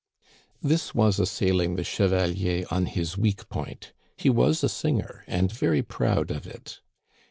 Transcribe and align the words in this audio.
"This 0.71 0.95
was 0.95 1.19
assailing 1.19 1.75
the 1.75 1.83
chevalier 1.83 2.65
on 2.71 2.87
his 2.87 3.19
weak 3.19 3.47
point. 3.49 3.93
He 4.17 4.31
was 4.31 4.63
a 4.63 4.67
singer, 4.69 5.23
and 5.27 5.51
very 5.51 5.83
proud 5.83 6.31
of 6.31 6.47
it. 6.47 6.79